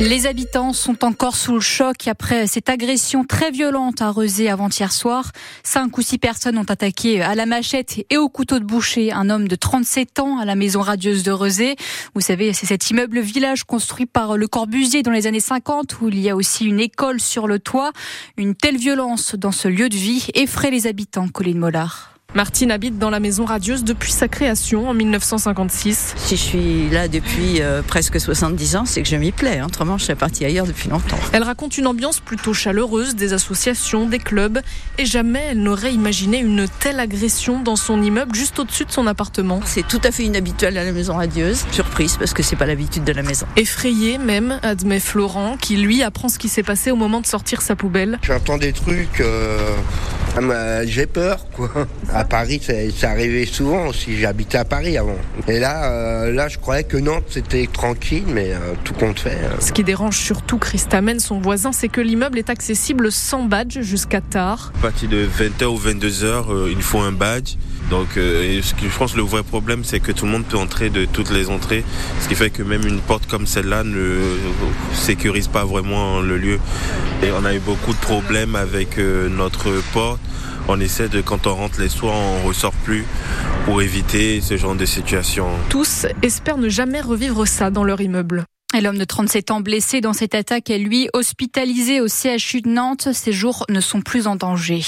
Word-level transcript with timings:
Les 0.00 0.26
habitants 0.26 0.72
sont 0.72 1.04
encore 1.04 1.36
sous 1.36 1.52
le 1.52 1.60
choc 1.60 2.08
après 2.08 2.46
cette 2.46 2.70
agression 2.70 3.22
très 3.22 3.50
violente 3.50 4.00
à 4.00 4.10
Rezé 4.10 4.48
avant-hier 4.48 4.92
soir. 4.92 5.30
Cinq 5.62 5.98
ou 5.98 6.00
six 6.00 6.16
personnes 6.16 6.56
ont 6.56 6.64
attaqué 6.64 7.20
à 7.20 7.34
la 7.34 7.44
machette 7.44 8.06
et 8.08 8.16
au 8.16 8.30
couteau 8.30 8.60
de 8.60 8.64
boucher 8.64 9.12
un 9.12 9.28
homme 9.28 9.46
de 9.46 9.54
37 9.56 10.18
ans 10.20 10.38
à 10.38 10.46
la 10.46 10.54
maison 10.54 10.80
radieuse 10.80 11.22
de 11.22 11.32
Rezé. 11.32 11.76
Vous 12.14 12.22
savez, 12.22 12.54
c'est 12.54 12.64
cet 12.64 12.88
immeuble 12.88 13.20
village 13.20 13.64
construit 13.64 14.06
par 14.06 14.38
le 14.38 14.48
Corbusier 14.48 15.02
dans 15.02 15.10
les 15.10 15.26
années 15.26 15.38
50 15.38 16.00
où 16.00 16.08
il 16.08 16.18
y 16.18 16.30
a 16.30 16.34
aussi 16.34 16.64
une 16.64 16.80
école 16.80 17.20
sur 17.20 17.46
le 17.46 17.58
toit. 17.58 17.92
Une 18.38 18.54
telle 18.54 18.78
violence 18.78 19.34
dans 19.34 19.52
ce 19.52 19.68
lieu 19.68 19.90
de 19.90 19.96
vie 19.96 20.28
effraie 20.32 20.70
les 20.70 20.86
habitants, 20.86 21.28
Colline 21.28 21.58
Mollard. 21.58 22.19
Martine 22.34 22.70
habite 22.70 22.96
dans 22.96 23.10
la 23.10 23.18
maison 23.18 23.44
radieuse 23.44 23.82
depuis 23.82 24.12
sa 24.12 24.28
création 24.28 24.88
en 24.88 24.94
1956. 24.94 26.14
Si 26.16 26.36
je 26.36 26.40
suis 26.40 26.88
là 26.90 27.08
depuis 27.08 27.60
euh, 27.60 27.82
presque 27.82 28.20
70 28.20 28.76
ans, 28.76 28.84
c'est 28.84 29.02
que 29.02 29.08
je 29.08 29.16
m'y 29.16 29.32
plais. 29.32 29.60
Autrement, 29.62 29.98
je 29.98 30.04
serais 30.04 30.14
partie 30.14 30.44
ailleurs 30.44 30.66
depuis 30.66 30.88
longtemps. 30.88 31.18
Elle 31.32 31.42
raconte 31.42 31.76
une 31.76 31.88
ambiance 31.88 32.20
plutôt 32.20 32.54
chaleureuse, 32.54 33.16
des 33.16 33.32
associations, 33.32 34.06
des 34.06 34.20
clubs. 34.20 34.60
Et 34.98 35.06
jamais 35.06 35.42
elle 35.50 35.62
n'aurait 35.62 35.92
imaginé 35.92 36.38
une 36.38 36.68
telle 36.78 37.00
agression 37.00 37.60
dans 37.60 37.76
son 37.76 38.00
immeuble 38.00 38.34
juste 38.34 38.60
au-dessus 38.60 38.84
de 38.84 38.92
son 38.92 39.08
appartement. 39.08 39.60
C'est 39.64 39.86
tout 39.86 40.00
à 40.04 40.12
fait 40.12 40.22
inhabituel 40.22 40.78
à 40.78 40.84
la 40.84 40.92
maison 40.92 41.16
radieuse. 41.16 41.64
Surprise 41.72 42.16
parce 42.16 42.32
que 42.32 42.44
c'est 42.44 42.56
pas 42.56 42.66
l'habitude 42.66 43.02
de 43.02 43.12
la 43.12 43.22
maison. 43.22 43.46
Effrayé 43.56 44.18
même, 44.18 44.60
admet 44.62 45.00
Florent, 45.00 45.56
qui 45.60 45.76
lui 45.76 46.04
apprend 46.04 46.28
ce 46.28 46.38
qui 46.38 46.48
s'est 46.48 46.62
passé 46.62 46.92
au 46.92 46.96
moment 46.96 47.20
de 47.20 47.26
sortir 47.26 47.60
sa 47.60 47.74
poubelle. 47.74 48.20
J'entends 48.22 48.58
des 48.58 48.72
trucs. 48.72 49.20
Euh, 49.20 49.76
ah, 50.36 50.86
j'ai 50.86 51.06
peur, 51.06 51.46
quoi. 51.52 51.70
À 52.12 52.24
Paris, 52.24 52.60
c'est 52.62 53.04
arrivé 53.04 53.46
souvent 53.46 53.88
aussi. 53.88 54.16
J'habitais 54.18 54.58
à 54.58 54.64
Paris 54.64 54.96
avant. 54.96 55.18
Et 55.48 55.58
là, 55.58 55.92
euh, 55.92 56.32
là, 56.32 56.48
je 56.48 56.58
croyais 56.58 56.84
que 56.84 56.96
Nantes, 56.96 57.24
c'était 57.28 57.68
tranquille, 57.70 58.24
mais 58.26 58.52
euh, 58.52 58.74
tout 58.84 58.94
compte 58.94 59.18
fait. 59.18 59.30
Hein. 59.30 59.56
Ce 59.60 59.72
qui 59.72 59.84
dérange 59.84 60.18
surtout 60.18 60.58
Christamène, 60.58 61.20
son 61.20 61.40
voisin, 61.40 61.72
c'est 61.72 61.88
que 61.88 62.00
l'immeuble 62.00 62.38
est 62.38 62.50
accessible 62.50 63.10
sans 63.12 63.44
badge 63.44 63.80
jusqu'à 63.80 64.20
tard. 64.20 64.72
À 64.78 64.82
partir 64.82 65.08
de 65.08 65.26
20h 65.26 65.64
ou 65.66 65.78
22h, 65.78 66.24
euh, 66.24 66.68
il 66.70 66.82
faut 66.82 67.00
un 67.00 67.12
badge. 67.12 67.56
Donc, 67.90 68.10
ce 68.14 68.74
que 68.74 68.88
je 68.88 68.96
pense 68.96 69.12
que 69.12 69.16
le 69.16 69.24
vrai 69.24 69.42
problème, 69.42 69.82
c'est 69.82 69.98
que 69.98 70.12
tout 70.12 70.24
le 70.24 70.30
monde 70.30 70.44
peut 70.44 70.56
entrer 70.56 70.90
de 70.90 71.06
toutes 71.06 71.32
les 71.32 71.48
entrées, 71.50 71.82
ce 72.20 72.28
qui 72.28 72.36
fait 72.36 72.50
que 72.50 72.62
même 72.62 72.86
une 72.86 73.00
porte 73.00 73.26
comme 73.26 73.48
celle-là 73.48 73.82
ne 73.82 74.16
sécurise 74.94 75.48
pas 75.48 75.64
vraiment 75.64 76.20
le 76.20 76.38
lieu. 76.38 76.60
Et 77.24 77.32
on 77.32 77.44
a 77.44 77.52
eu 77.52 77.58
beaucoup 77.58 77.92
de 77.92 77.98
problèmes 77.98 78.54
avec 78.54 78.96
notre 78.98 79.72
porte 79.92 80.19
on 80.68 80.80
essaie 80.80 81.08
de, 81.08 81.20
quand 81.20 81.46
on 81.46 81.54
rentre 81.54 81.80
les 81.80 81.88
soirs, 81.88 82.14
on 82.14 82.46
ressort 82.46 82.72
plus 82.84 83.04
pour 83.64 83.82
éviter 83.82 84.40
ce 84.40 84.56
genre 84.56 84.74
de 84.74 84.84
situation. 84.84 85.48
Tous 85.68 86.06
espèrent 86.22 86.58
ne 86.58 86.68
jamais 86.68 87.00
revivre 87.00 87.46
ça 87.46 87.70
dans 87.70 87.84
leur 87.84 88.00
immeuble. 88.00 88.44
Et 88.72 88.80
l'homme 88.80 88.98
de 88.98 89.04
37 89.04 89.50
ans 89.50 89.60
blessé 89.60 90.00
dans 90.00 90.12
cette 90.12 90.36
attaque 90.36 90.70
est 90.70 90.78
lui 90.78 91.08
hospitalisé 91.12 92.00
au 92.00 92.06
CHU 92.06 92.60
de 92.60 92.68
Nantes. 92.68 93.08
Ses 93.12 93.32
jours 93.32 93.64
ne 93.68 93.80
sont 93.80 94.00
plus 94.00 94.28
en 94.28 94.36
danger. 94.36 94.80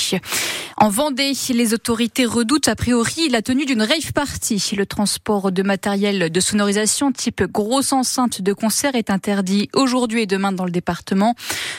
En 0.77 0.89
Vendée, 0.89 1.33
les 1.53 1.75
autorités 1.75 2.25
redoutent 2.25 2.69
a 2.69 2.77
priori 2.77 3.29
la 3.29 3.43
tenue 3.43 3.67
d'une 3.67 3.83
rave 3.83 4.13
party. 4.15 4.75
Le 4.77 4.87
transport 4.87 5.51
de 5.51 5.65
matériel 5.65 6.31
de 6.31 6.41
sonorisation 6.41 7.11
type 7.11 7.43
grosse 7.43 7.93
enceinte 7.93 8.41
de 8.41 8.53
concert 8.53 8.95
est 8.95 9.11
interdit 9.11 9.69
aujourd'hui 9.75 10.23
et 10.23 10.27
demain 10.27 10.53
dans 10.53 10.65
le 10.65 10.71
département. 10.71 11.35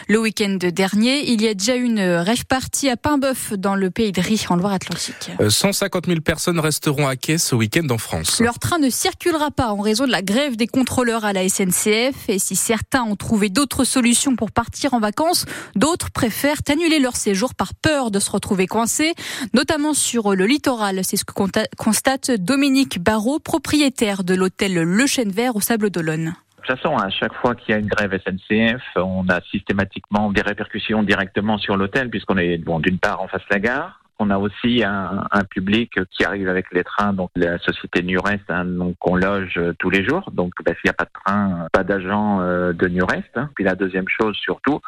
Le 0.10 0.20
week-end 0.20 0.58
dernier, 0.60 1.32
il 1.32 1.42
y 1.42 1.48
a 1.48 1.54
déjà 1.54 1.76
une 1.76 2.02
rave 2.02 2.46
party 2.46 2.90
à 2.90 2.98
Paimboeuf 2.98 3.54
dans 3.54 3.76
le 3.76 3.90
pays 3.92 4.12
de 4.12 4.22
Rie 4.22 4.46
en 4.50 4.58
Loire-Atlantique. 4.58 5.32
150 5.50 6.06
euh, 6.06 6.12
000 6.12 6.22
personnes 6.22 6.60
resteront 6.60 7.08
à 7.08 7.16
quai 7.16 7.38
ce 7.38 7.56
week-end 7.56 7.88
en 7.90 7.98
France. 7.98 8.42
Leur 8.42 8.60
train 8.60 8.78
ne 8.78 8.90
circulera 8.90 9.52
pas 9.52 9.70
en 9.70 9.80
raison 9.80 10.06
de 10.06 10.12
la 10.12 10.22
grève 10.22 10.58
des 10.58 10.68
contrôleurs 10.68 11.24
à 11.24 11.32
la 11.32 11.48
SNCF. 11.48 11.93
Et 11.94 12.40
si 12.40 12.56
certains 12.56 13.04
ont 13.04 13.16
trouvé 13.16 13.50
d'autres 13.50 13.84
solutions 13.84 14.36
pour 14.36 14.52
partir 14.52 14.94
en 14.94 15.00
vacances, 15.00 15.46
d'autres 15.76 16.10
préfèrent 16.12 16.62
annuler 16.70 17.00
leur 17.00 17.16
séjour 17.16 17.54
par 17.54 17.76
peur 17.76 18.10
de 18.10 18.20
se 18.20 18.32
retrouver 18.32 18.66
coincés, 18.66 19.14
notamment 19.54 19.94
sur 19.94 20.34
le 20.34 20.46
littoral. 20.46 21.02
C'est 21.04 21.18
ce 21.18 21.26
que 21.26 21.34
constate 21.78 22.32
Dominique 22.32 23.00
Barrault, 23.00 23.40
propriétaire 23.40 24.24
de 24.24 24.34
l'hôtel 24.34 24.74
Le 24.74 25.06
Chêne 25.06 25.32
Vert 25.32 25.56
au 25.56 25.62
Sable 25.62 25.92
d'Olonne. 25.92 26.34
Toute 26.64 26.78
façon, 26.78 26.96
à 26.96 27.10
chaque 27.10 27.34
fois 27.36 27.56
qu'il 27.56 27.74
y 27.74 27.76
a 27.76 27.80
une 27.80 27.88
grève 27.88 28.18
SNCF, 28.26 28.82
on 28.96 29.28
a 29.28 29.42
systématiquement 29.52 30.32
des 30.32 30.42
répercussions 30.42 31.04
directement 31.04 31.58
sur 31.58 31.76
l'hôtel, 31.76 32.10
puisqu'on 32.10 32.38
est 32.38 32.58
bon, 32.58 32.80
d'une 32.80 33.00
part 33.00 33.22
en 33.22 33.28
face 33.28 33.42
de 33.42 33.54
la 33.54 33.60
gare, 33.60 34.03
on 34.24 34.30
a 34.30 34.38
aussi 34.38 34.84
un, 34.86 35.44
public 35.50 36.00
qui 36.12 36.24
arrive 36.24 36.48
avec 36.48 36.68
les 36.72 36.84
trains, 36.84 37.12
donc 37.12 37.30
la 37.36 37.60
société 37.60 38.02
Nurest, 38.02 38.44
hein, 38.50 38.64
donc 38.64 38.96
on 39.02 39.16
loge 39.18 39.60
tous 39.78 39.90
les 39.90 40.06
jours. 40.06 40.32
Donc 40.32 40.54
bah, 40.66 40.72
s'il 40.72 40.86
n'y 40.86 40.92
a 40.92 40.94
pas 40.94 41.04
de 41.04 41.10
train, 41.26 41.68
pas 41.74 41.84
d'agent 41.84 42.40
euh, 42.40 42.72
de 42.72 42.88
Nurest. 42.88 43.30
Hein. 43.36 43.50
Puis 43.56 43.66
la 43.66 43.76
deuxième 43.76 44.08
chose 44.08 44.38
surtout, 44.38 44.80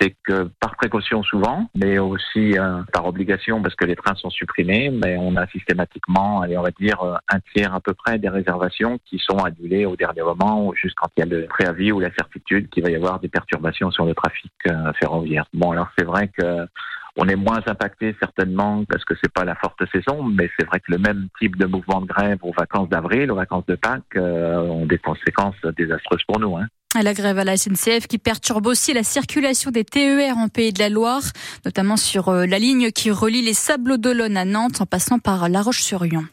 c'est 0.00 0.14
que 0.24 0.48
par 0.60 0.76
précaution 0.76 1.24
souvent, 1.24 1.68
mais 1.74 1.98
aussi 1.98 2.56
euh, 2.56 2.82
par 2.92 3.06
obligation 3.06 3.60
parce 3.60 3.74
que 3.74 3.84
les 3.84 3.96
trains 3.96 4.14
sont 4.14 4.30
supprimés, 4.30 4.90
mais 4.90 5.16
on 5.18 5.34
a 5.34 5.46
systématiquement, 5.48 6.42
allez, 6.42 6.56
on 6.56 6.62
va 6.62 6.70
dire 6.70 7.02
euh, 7.02 7.16
un 7.28 7.40
tiers 7.52 7.74
à 7.74 7.80
peu 7.80 7.94
près 7.94 8.18
des 8.18 8.28
réservations 8.28 9.00
qui 9.06 9.18
sont 9.18 9.38
annulées 9.38 9.86
au 9.86 9.96
dernier 9.96 10.22
moment, 10.22 10.66
ou 10.66 10.74
juste 10.74 10.94
quand 10.96 11.08
il 11.16 11.20
y 11.20 11.22
a 11.24 11.26
le 11.26 11.46
préavis 11.46 11.90
ou 11.90 11.98
la 11.98 12.12
certitude 12.14 12.68
qu'il 12.70 12.84
va 12.84 12.90
y 12.90 12.96
avoir 12.96 13.18
des 13.18 13.28
perturbations 13.28 13.90
sur 13.90 14.04
le 14.04 14.14
trafic 14.14 14.52
ferroviaire. 15.00 15.46
Bon, 15.52 15.72
alors 15.72 15.88
c'est 15.98 16.04
vrai 16.04 16.28
que 16.28 16.66
on 17.16 17.28
est 17.28 17.36
moins 17.36 17.60
impacté 17.66 18.14
certainement 18.20 18.84
parce 18.88 19.04
que 19.04 19.14
c'est 19.22 19.32
pas 19.32 19.44
la 19.44 19.54
forte 19.54 19.80
saison, 19.92 20.22
mais 20.22 20.50
c'est 20.58 20.66
vrai 20.66 20.80
que 20.80 20.92
le 20.92 20.98
même 20.98 21.28
type 21.40 21.56
de 21.56 21.66
mouvement 21.66 22.00
de 22.00 22.06
grève 22.06 22.38
aux 22.42 22.52
vacances 22.52 22.88
d'avril, 22.88 23.30
aux 23.30 23.36
vacances 23.36 23.66
de 23.66 23.74
Pâques, 23.74 24.02
euh, 24.16 24.58
ont 24.60 24.86
des 24.86 24.98
conséquences 24.98 25.56
désastreuses 25.76 26.22
pour 26.26 26.38
nous. 26.38 26.56
Hein. 26.56 26.66
La 27.02 27.12
grève 27.12 27.38
à 27.38 27.44
la 27.44 27.56
SNCF 27.58 28.06
qui 28.06 28.16
perturbe 28.16 28.66
aussi 28.66 28.94
la 28.94 29.02
circulation 29.02 29.70
des 29.70 29.84
TER 29.84 30.36
en 30.38 30.48
Pays 30.48 30.72
de 30.72 30.78
la 30.78 30.88
Loire, 30.88 31.22
notamment 31.64 31.96
sur 31.96 32.28
euh, 32.28 32.46
la 32.46 32.58
ligne 32.58 32.90
qui 32.90 33.10
relie 33.10 33.42
les 33.42 33.54
Sables 33.54 33.98
d'Olonne 33.98 34.36
à 34.36 34.46
Nantes 34.46 34.80
en 34.80 34.86
passant 34.86 35.18
par 35.18 35.48
La 35.50 35.60
Roche-sur-Yon. 35.60 36.24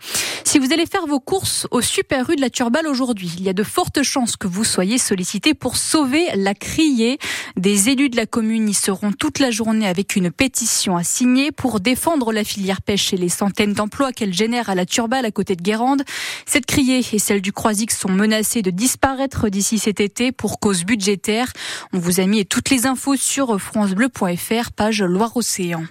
Si 0.53 0.59
vous 0.59 0.71
allez 0.71 0.85
faire 0.85 1.07
vos 1.07 1.19
courses 1.19 1.65
au 1.71 1.81
Super 1.81 2.27
rue 2.27 2.35
de 2.35 2.41
la 2.41 2.51
Turballe 2.51 2.85
aujourd'hui, 2.85 3.33
il 3.39 3.43
y 3.43 3.49
a 3.49 3.53
de 3.53 3.63
fortes 3.63 4.03
chances 4.03 4.37
que 4.37 4.45
vous 4.45 4.63
soyez 4.63 4.99
sollicité 4.99 5.55
pour 5.55 5.77
sauver 5.77 6.27
la 6.35 6.53
criée. 6.53 7.17
Des 7.57 7.89
élus 7.89 8.09
de 8.09 8.17
la 8.17 8.27
commune 8.27 8.69
y 8.69 8.75
seront 8.75 9.13
toute 9.13 9.39
la 9.39 9.49
journée 9.49 9.87
avec 9.87 10.15
une 10.15 10.29
pétition 10.29 10.95
à 10.95 11.03
signer 11.03 11.51
pour 11.51 11.79
défendre 11.79 12.31
la 12.31 12.43
filière 12.43 12.83
pêche 12.83 13.13
et 13.13 13.17
les 13.17 13.29
centaines 13.29 13.73
d'emplois 13.73 14.11
qu'elle 14.11 14.31
génère 14.31 14.69
à 14.69 14.75
la 14.75 14.85
Turballe 14.85 15.25
à 15.25 15.31
côté 15.31 15.55
de 15.55 15.63
Guérande. 15.63 16.03
Cette 16.45 16.67
criée 16.67 17.03
et 17.11 17.17
celle 17.17 17.41
du 17.41 17.51
Croisic 17.51 17.89
sont 17.89 18.11
menacées 18.11 18.61
de 18.61 18.69
disparaître 18.69 19.49
d'ici 19.49 19.79
cet 19.79 19.99
été 19.99 20.31
pour 20.31 20.59
cause 20.59 20.83
budgétaire. 20.83 21.51
On 21.93 21.97
vous 21.97 22.19
a 22.19 22.27
mis 22.27 22.45
toutes 22.45 22.69
les 22.69 22.85
infos 22.85 23.15
sur 23.15 23.59
francebleu.fr, 23.59 24.71
page 24.75 25.01
Loire-Océan. 25.01 25.85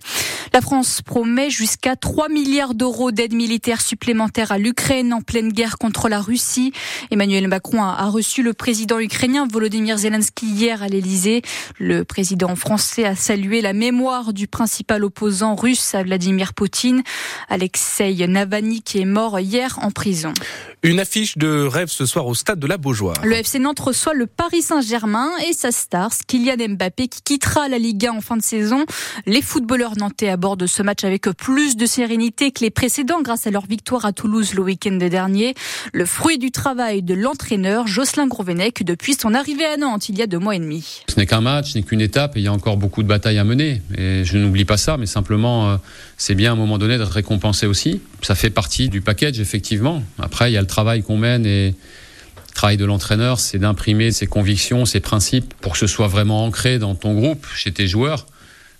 La 0.52 0.60
France 0.60 1.00
promet 1.00 1.48
jusqu'à 1.48 1.96
3 1.96 2.28
milliards 2.28 2.74
d'euros 2.74 3.10
d'aide 3.10 3.32
militaire 3.32 3.80
supplémentaire 3.80 4.51
à 4.52 4.58
l'Ukraine 4.58 5.14
en 5.14 5.22
pleine 5.22 5.50
guerre 5.50 5.78
contre 5.78 6.08
la 6.08 6.20
Russie. 6.20 6.72
Emmanuel 7.10 7.48
Macron 7.48 7.82
a 7.82 8.08
reçu 8.08 8.42
le 8.42 8.52
président 8.52 9.00
ukrainien 9.00 9.48
Volodymyr 9.50 9.96
Zelensky 9.96 10.46
hier 10.46 10.82
à 10.82 10.88
l'Elysée. 10.88 11.42
Le 11.78 12.04
président 12.04 12.54
français 12.54 13.04
a 13.04 13.16
salué 13.16 13.62
la 13.62 13.72
mémoire 13.72 14.34
du 14.34 14.46
principal 14.46 15.04
opposant 15.04 15.54
russe 15.54 15.94
à 15.94 16.02
Vladimir 16.02 16.52
Poutine, 16.52 17.02
Alexei 17.48 18.26
Navalny, 18.26 18.82
qui 18.82 19.00
est 19.00 19.06
mort 19.06 19.40
hier 19.40 19.78
en 19.80 19.90
prison. 19.90 20.34
Une 20.82 21.00
affiche 21.00 21.38
de 21.38 21.64
rêve 21.64 21.88
ce 21.88 22.04
soir 22.04 22.26
au 22.26 22.34
stade 22.34 22.58
de 22.58 22.66
la 22.66 22.76
Beaujoire. 22.76 23.24
Le 23.24 23.34
FC 23.34 23.58
Nantes 23.58 23.80
reçoit 23.80 24.14
le 24.14 24.26
Paris 24.26 24.62
Saint-Germain 24.62 25.30
et 25.48 25.52
sa 25.52 25.70
star, 25.70 26.10
Kylian 26.26 26.56
Mbappé, 26.70 27.08
qui 27.08 27.22
quittera 27.22 27.68
la 27.68 27.78
Ligue 27.78 28.06
1 28.06 28.16
en 28.16 28.20
fin 28.20 28.36
de 28.36 28.42
saison. 28.42 28.84
Les 29.24 29.42
footballeurs 29.42 29.96
nantais 29.96 30.28
abordent 30.28 30.66
ce 30.66 30.82
match 30.82 31.04
avec 31.04 31.22
plus 31.30 31.76
de 31.76 31.86
sérénité 31.86 32.50
que 32.50 32.60
les 32.60 32.70
précédents 32.70 33.22
grâce 33.22 33.46
à 33.46 33.50
leur 33.50 33.66
victoire 33.66 34.04
à 34.04 34.12
Toulouse 34.12 34.41
le 34.52 34.62
week-end 34.62 34.96
dernier. 34.96 35.54
Le 35.92 36.04
fruit 36.04 36.38
du 36.38 36.50
travail 36.50 37.02
de 37.02 37.14
l'entraîneur 37.14 37.86
Jocelyn 37.86 38.26
Grovenec 38.26 38.82
depuis 38.84 39.14
son 39.14 39.34
arrivée 39.34 39.64
à 39.64 39.76
Nantes 39.76 40.08
il 40.08 40.18
y 40.18 40.22
a 40.22 40.26
deux 40.26 40.38
mois 40.38 40.56
et 40.56 40.58
demi. 40.58 41.02
Ce 41.08 41.18
n'est 41.18 41.26
qu'un 41.26 41.40
match, 41.40 41.72
ce 41.72 41.78
n'est 41.78 41.84
qu'une 41.84 42.00
étape 42.00 42.36
et 42.36 42.40
il 42.40 42.42
y 42.42 42.48
a 42.48 42.52
encore 42.52 42.76
beaucoup 42.76 43.02
de 43.02 43.08
batailles 43.08 43.38
à 43.38 43.44
mener. 43.44 43.80
Et 43.96 44.24
je 44.24 44.36
n'oublie 44.38 44.64
pas 44.64 44.76
ça, 44.76 44.96
mais 44.96 45.06
simplement, 45.06 45.70
euh, 45.70 45.76
c'est 46.16 46.34
bien 46.34 46.50
à 46.50 46.52
un 46.54 46.56
moment 46.56 46.78
donné 46.78 46.98
d'être 46.98 47.12
récompensé 47.12 47.66
aussi. 47.66 48.00
Ça 48.22 48.34
fait 48.34 48.50
partie 48.50 48.88
du 48.88 49.00
package, 49.00 49.38
effectivement. 49.38 50.02
Après, 50.18 50.50
il 50.50 50.54
y 50.54 50.58
a 50.58 50.60
le 50.60 50.66
travail 50.66 51.02
qu'on 51.02 51.16
mène 51.16 51.46
et 51.46 51.68
le 51.68 52.54
travail 52.54 52.76
de 52.76 52.84
l'entraîneur, 52.84 53.38
c'est 53.38 53.58
d'imprimer 53.58 54.10
ses 54.10 54.26
convictions, 54.26 54.84
ses 54.84 55.00
principes 55.00 55.54
pour 55.60 55.72
que 55.72 55.78
ce 55.78 55.86
soit 55.86 56.08
vraiment 56.08 56.44
ancré 56.44 56.78
dans 56.78 56.94
ton 56.94 57.14
groupe, 57.14 57.46
chez 57.54 57.72
tes 57.72 57.86
joueurs. 57.86 58.26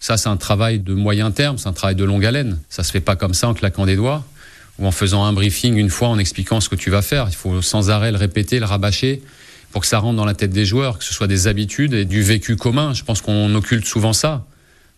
Ça, 0.01 0.17
c'est 0.17 0.29
un 0.29 0.37
travail 0.37 0.81
de 0.81 0.95
moyen 0.95 1.31
terme, 1.31 1.59
c'est 1.59 1.69
un 1.69 1.73
travail 1.73 1.95
de 1.95 2.05
longue 2.05 2.27
haleine. 2.27 2.59
Ça 2.69 2.83
se 2.83 2.91
fait 2.91 3.01
pas 3.01 3.15
comme 3.15 3.35
ça 3.35 3.49
en 3.49 3.55
claquant 3.55 3.87
des 3.87 3.95
doigts 3.95 4.25
ou 4.79 4.87
en 4.87 4.91
faisant 4.91 5.25
un 5.25 5.33
briefing 5.33 5.77
une 5.77 5.91
fois 5.91 6.09
en 6.09 6.19
expliquant 6.19 6.61
ce 6.61 6.69
que 6.69 6.77
tu 6.77 6.91
vas 6.91 7.03
faire. 7.03 7.27
Il 7.29 7.35
faut 7.35 7.63
sans 7.63 7.91
arrêt 7.91 8.13
le 8.13 8.19
répéter, 8.19 8.59
le 8.59 8.67
rabâcher 8.67 9.23
pour 9.71 9.81
que 9.81 9.87
ça 9.87 9.99
rentre 9.99 10.17
dans 10.17 10.25
la 10.25 10.35
tête 10.35 10.51
des 10.51 10.67
joueurs, 10.67 10.99
que 10.99 11.05
ce 11.05 11.15
soit 11.15 11.27
des 11.27 11.47
habitudes 11.47 11.95
et 11.95 12.05
du 12.05 12.23
vécu 12.23 12.57
commun. 12.57 12.93
Je 12.93 13.05
pense 13.05 13.21
qu'on 13.23 13.55
occulte 13.55 13.87
souvent 13.87 14.13
ça. 14.13 14.45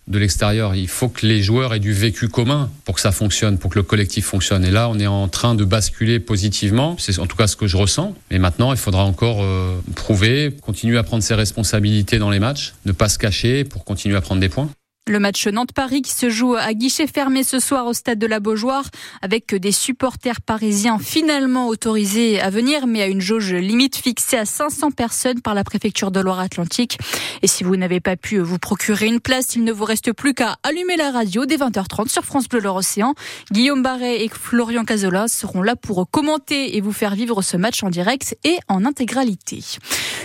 de 0.06 0.19
l'extérieur. 0.19 0.75
Il 0.75 0.88
faut 0.88 1.09
que 1.09 1.25
les 1.26 1.43
joueurs 1.43 1.73
aient 1.73 1.81
du 1.81 1.93
vécu 1.93 2.29
commun 2.29 2.71
pour 2.85 2.94
que 2.94 3.00
ça 3.00 3.12
fonctionne, 3.12 3.56
pour 3.56 3.71
que 3.71 3.79
le 3.79 3.82
collectif 3.82 4.26
fonctionne. 4.26 4.65
Et 4.65 4.71
là, 4.71 4.88
on 4.91 4.99
est 4.99 5.06
en 5.06 5.29
train 5.29 5.55
de 5.55 5.65
basculer 5.65 6.20
positivement. 6.20 6.97
C'est 6.99 7.19
en 7.19 7.27
tout 7.27 7.37
cas 7.37 7.47
ce 7.47 7.56
que 7.56 7.67
je 7.67 7.77
ressens. 7.77 8.15
Mais 8.31 8.38
maintenant, 8.38 8.73
il 8.73 8.79
faudra 8.79 9.05
encore 9.05 9.43
euh, 9.43 9.81
prouver, 9.94 10.55
continuer 10.61 10.99
à 10.99 11.03
prendre 11.03 11.23
ses 11.23 11.35
responsabilités 11.35 12.19
dans 12.19 12.31
les 12.31 12.41
matchs, 12.41 12.75
ne 12.85 12.93
pas 12.93 13.09
se 13.09 13.19
cacher 13.19 13.65
pour 13.65 13.85
continuer 13.85 14.17
à 14.17 14.20
prendre 14.20 14.41
des 14.41 14.50
points. 14.50 14.69
Le 15.06 15.21
match 15.21 15.47
Nantes-Paris 15.47 16.01
qui 16.01 16.12
se 16.12 16.31
joue 16.31 16.55
à 16.55 16.73
guichet 16.73 17.06
fermé 17.06 17.45
ce 17.45 17.59
soir 17.59 17.85
au 17.85 17.93
stade 17.93 18.19
de 18.19 18.27
la 18.27 18.41
Beaujoire 18.41 18.87
avec 19.21 19.55
des 19.55 19.71
supporters 19.71 20.41
parisiens 20.41 20.99
finalement 20.99 21.69
autorisés 21.69 22.41
à 22.41 22.49
venir 22.49 22.87
mais 22.87 23.03
à 23.03 23.06
une 23.06 23.21
jauge 23.21 23.53
limite 23.53 23.97
fixée 23.97 24.39
à 24.39 24.47
500 24.47 24.93
personnes 24.93 25.43
par 25.43 25.53
la 25.53 25.62
préfecture 25.62 26.11
de 26.11 26.21
Loire-Atlantique. 26.21 26.97
Et 27.43 27.47
si 27.49 27.65
vous 27.65 27.77
n'avez 27.77 28.01
pas 28.01 28.17
pu 28.17 28.39
vous 28.39 28.59
procurer 28.59 29.05
une 29.05 29.21
place, 29.21 29.55
il 29.56 29.65
ne 29.65 29.73
vous 29.73 29.85
reste 29.85 30.11
plus 30.15 30.33
qu'à 30.33 30.56
allumer 30.62 30.97
la 30.97 31.11
radio 31.11 31.45
dès 31.45 31.59
20h30 31.59 32.09
sur 32.09 32.25
France 32.25 32.49
Bleu 32.49 32.67
Océan. 32.67 33.12
Guillaume 33.53 33.83
Barret 33.83 34.25
et 34.25 34.31
Florian 34.31 34.87
Cazola 34.87 35.29
seront 35.29 35.61
là 35.61 35.77
pour 35.77 36.09
commenter 36.11 36.79
et 36.79 36.81
vous 36.81 36.93
faire 36.93 37.15
vivre 37.15 37.43
ce 37.43 37.59
match 37.59 37.83
en 37.83 37.91
direct 37.91 38.39
et 38.43 38.56
en 38.69 38.87
intégralité. 38.87 39.62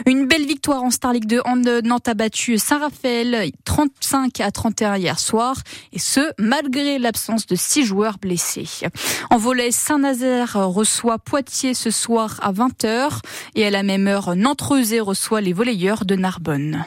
Une 0.05 0.25
belle 0.25 0.45
victoire 0.45 0.83
en 0.83 0.89
Star 0.89 1.11
League 1.11 1.27
2. 1.27 1.41
Nantes 1.83 2.07
a 2.07 2.13
battu 2.13 2.57
Saint-Raphaël 2.57 3.51
35 3.65 4.39
à 4.39 4.51
30 4.51 4.68
hier 4.97 5.19
soir, 5.19 5.55
et 5.93 5.99
ce, 5.99 6.31
malgré 6.37 6.99
l'absence 6.99 7.45
de 7.45 7.55
six 7.55 7.85
joueurs 7.85 8.17
blessés. 8.17 8.67
En 9.29 9.37
volet, 9.37 9.71
Saint-Nazaire 9.71 10.55
reçoit 10.55 11.19
Poitiers 11.19 11.73
ce 11.73 11.91
soir 11.91 12.39
à 12.41 12.51
20h, 12.51 13.19
et 13.55 13.65
à 13.65 13.69
la 13.69 13.83
même 13.83 14.07
heure, 14.07 14.35
Nantes 14.35 14.61
reçoit 14.61 15.41
les 15.41 15.53
volleyeurs 15.53 16.05
de 16.05 16.15
Narbonne. 16.15 16.85